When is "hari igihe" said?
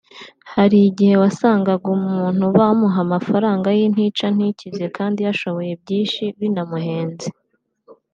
0.53-1.13